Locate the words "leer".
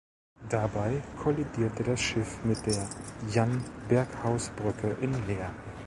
5.27-5.51